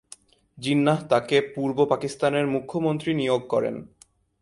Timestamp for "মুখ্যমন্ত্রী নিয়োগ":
2.47-3.41